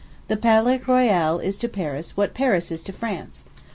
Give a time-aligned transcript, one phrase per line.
[0.29, 3.43] The Palais Royal is to Paris what Paris is to France.